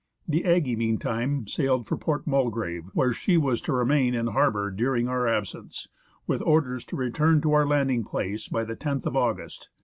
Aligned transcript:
The 0.27 0.43
Aggie 0.45 0.75
meantime 0.75 1.45
sailed 1.45 1.85
for 1.85 1.95
Port 1.95 2.25
Mulgrave, 2.25 2.85
where 2.95 3.13
she 3.13 3.37
was 3.37 3.61
to 3.61 3.71
remain 3.71 4.15
in 4.15 4.25
harbour 4.25 4.71
during 4.71 5.07
our 5.07 5.27
absence, 5.27 5.87
with 6.25 6.41
orders 6.41 6.83
to 6.85 6.95
return 6.95 7.39
to 7.41 7.53
our 7.53 7.67
landing 7.67 8.03
place 8.03 8.47
by 8.47 8.63
the 8.63 8.75
loth 8.83 9.05
of 9.05 9.15
August. 9.15 9.69